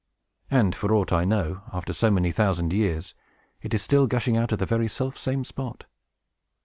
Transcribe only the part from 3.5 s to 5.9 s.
it is still gushing out of the very selfsame spot.